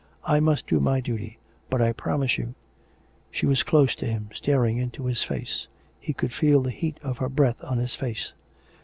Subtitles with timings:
[0.25, 1.37] I must do my duty.
[1.69, 2.55] But I promise you"
[3.31, 5.67] She was close to him, staring into his face;
[5.99, 8.33] he could feel the heat of her breath on his face.